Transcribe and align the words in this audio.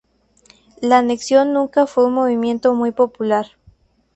La 0.81 0.97
anexión 0.97 1.53
nunca 1.53 1.85
fue 1.85 2.07
un 2.07 2.13
movimiento 2.13 2.73
muy 2.73 2.89
popular. 2.89 3.51